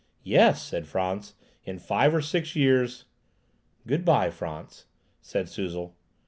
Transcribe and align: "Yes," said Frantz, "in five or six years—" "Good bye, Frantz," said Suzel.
"Yes," 0.23 0.63
said 0.63 0.87
Frantz, 0.87 1.35
"in 1.63 1.77
five 1.77 2.15
or 2.15 2.21
six 2.21 2.55
years—" 2.55 3.05
"Good 3.85 4.03
bye, 4.03 4.31
Frantz," 4.31 4.87
said 5.21 5.47
Suzel. 5.47 5.93